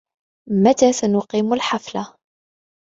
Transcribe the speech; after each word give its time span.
متى 0.63 0.93
سنقيم 0.93 1.53
الحفلة؟ 1.53 2.13